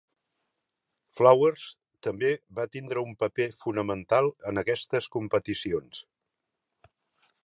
[1.19, 1.65] Flowers
[2.07, 6.05] també va tindre un paper fonamental en aquestes competicions.